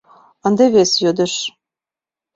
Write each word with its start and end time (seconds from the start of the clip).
Ынде 0.47 0.65
вес 0.73 0.91
йодыш... 1.03 1.33